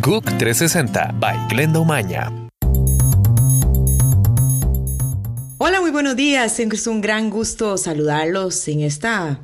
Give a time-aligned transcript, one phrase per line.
[0.00, 2.32] GUC 360 by Glenda Umaña.
[5.58, 6.58] Hola, muy buenos días.
[6.58, 9.40] Es un gran gusto saludarlos en esta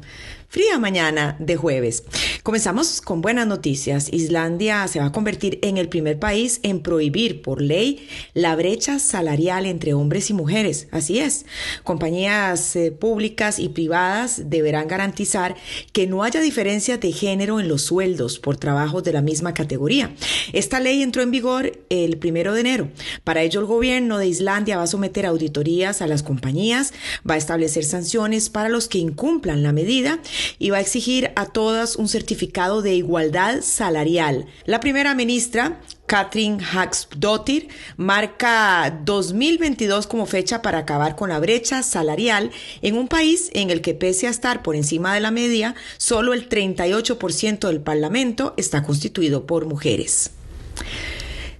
[0.48, 2.04] fría mañana de jueves.
[2.42, 4.12] Comenzamos con buenas noticias.
[4.12, 8.98] Islandia se va a convertir en el primer país en prohibir por ley la brecha
[8.98, 10.88] salarial entre hombres y mujeres.
[10.92, 11.46] Así es.
[11.82, 15.56] Compañías eh, públicas y privadas deberán garantizar
[15.92, 20.14] que no haya diferencia de género en los sueldos por trabajos de la misma categoría.
[20.52, 22.88] Esta ley entró en vigor el primero de enero.
[23.24, 26.92] Para ello, el gobierno de Islandia va a someter auditorías a las compañías,
[27.28, 30.20] va a establecer sanciones para los que incumplan la medida
[30.58, 34.46] y va a exigir a todas un certificado de igualdad salarial.
[34.64, 42.50] La primera ministra Katrin Hagsdottir marca 2022 como fecha para acabar con la brecha salarial
[42.82, 46.32] en un país en el que pese a estar por encima de la media, solo
[46.32, 50.30] el 38% del Parlamento está constituido por mujeres.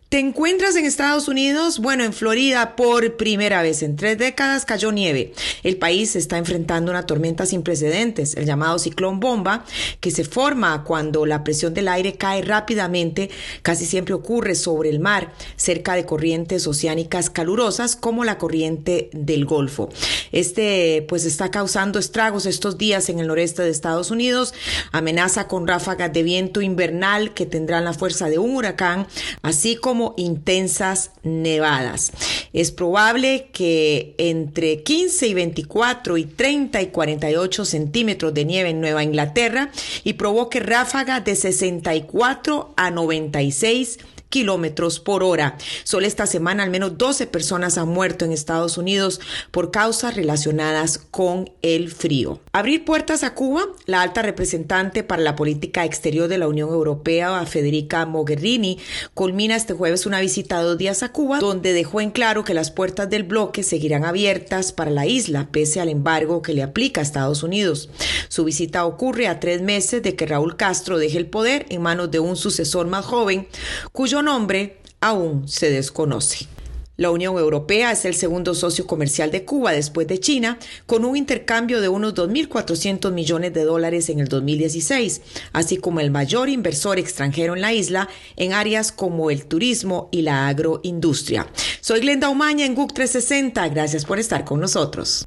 [0.09, 1.81] ¿Te encuentras en Estados Unidos?
[1.81, 5.33] Bueno, en Florida por primera vez en tres décadas cayó nieve.
[5.65, 9.65] El país está enfrentando una tormenta sin precedentes, el llamado ciclón bomba,
[9.99, 13.31] que se forma cuando la presión del aire cae rápidamente,
[13.63, 19.45] casi siempre ocurre sobre el mar, cerca de corrientes oceánicas calurosas como la corriente del
[19.45, 19.89] Golfo.
[20.31, 24.55] Este pues está causando estragos estos días en el noreste de Estados Unidos,
[24.93, 29.09] amenaza con ráfagas de viento invernal que tendrán la fuerza de un huracán,
[29.43, 32.13] así como intensas nevadas.
[32.53, 38.81] Es probable que entre 15 y 24 y 30 y 48 centímetros de nieve en
[38.81, 39.71] Nueva Inglaterra
[40.05, 45.57] y provoque ráfagas de 64 a 96 kilómetros por hora.
[45.85, 50.99] Solo esta semana al menos 12 personas han muerto en Estados Unidos por causas relacionadas
[50.99, 52.41] con el frío.
[52.53, 57.45] Abrir puertas a Cuba, la alta representante para la política exterior de la Unión Europea,
[57.47, 58.79] Federica Mogherini,
[59.15, 62.55] culmina este jueves una visita de dos días a Cuba, donde dejó en claro que
[62.55, 67.01] las puertas del bloque seguirán abiertas para la isla, pese al embargo que le aplica
[67.01, 67.89] a Estados Unidos.
[68.29, 72.11] Su visita ocurre a tres meses de que Raúl Castro deje el poder en manos
[72.11, 73.47] de un sucesor más joven,
[73.93, 76.49] cuyo nombre aún se desconoce.
[76.97, 81.17] La Unión Europea es el segundo socio comercial de Cuba después de China, con un
[81.17, 85.21] intercambio de unos 2.400 millones de dólares en el 2016,
[85.53, 90.23] así como el mayor inversor extranjero en la isla en áreas como el turismo y
[90.23, 91.47] la agroindustria.
[91.83, 93.69] Soy Glenda Umaña en GUC 360.
[93.69, 95.25] Gracias por estar con nosotros.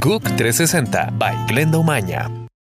[0.00, 2.41] GUC 360 by Glenda Umaña.